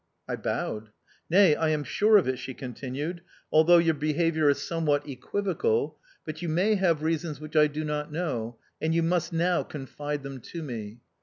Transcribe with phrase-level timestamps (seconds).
[0.27, 0.89] I bowed.
[1.29, 6.41] "Nay, I am sure of it," she continued, "although your behaviour is somewhat equivocal, but
[6.41, 10.39] you may have reasons which I do not know; and you must now confide them
[10.41, 11.01] to me.